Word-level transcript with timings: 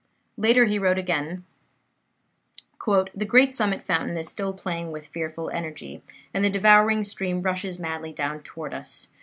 '"Later 0.35 0.65
he 0.65 0.79
wrote 0.79 0.97
again: 0.97 1.45
"The 2.87 3.25
great 3.27 3.53
summit 3.53 3.83
fountain 3.83 4.17
is 4.17 4.27
still 4.29 4.51
playing 4.51 4.91
with 4.91 5.05
fearful 5.05 5.51
energy, 5.51 6.01
and 6.33 6.43
the 6.43 6.49
devouring 6.49 7.03
stream 7.03 7.43
rushes 7.43 7.77
madly 7.77 8.11
down 8.11 8.41
toward 8.41 8.73
us. 8.73 9.07